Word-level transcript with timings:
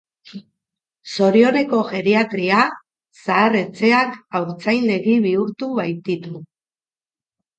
Zorioneko 1.15 1.81
geriatria, 1.89 2.61
zahar-etxeak 3.27 4.17
haurtzaindegi 4.39 5.15
bihurtu 5.29 5.69
baititu! 5.81 6.43